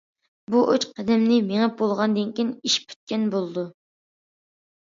[0.53, 3.67] بۇ ئۈچ قەدەمنى مېڭىپ بولغاندىن كېيىن، ئىش پۈتكەن بولىدۇ.